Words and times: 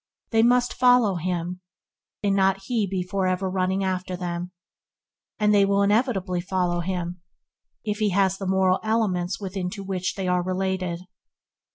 They 0.31 0.41
must 0.41 0.73
follow 0.73 1.17
him, 1.17 1.61
and 2.23 2.35
not 2.35 2.59
be 2.67 3.07
for 3.07 3.27
ever 3.27 3.51
be 3.51 3.53
running 3.53 3.83
after 3.83 4.15
them; 4.17 4.49
and 5.37 5.53
they 5.53 5.63
will 5.63 5.83
inevitably 5.83 6.41
follow 6.41 6.79
him, 6.79 7.21
if 7.83 7.99
he 7.99 8.09
has 8.09 8.39
the 8.39 8.47
moral 8.47 8.79
elements 8.81 9.39
within 9.39 9.69
to 9.75 9.83
which 9.83 10.15
they 10.15 10.27
are 10.27 10.41
related. 10.41 11.01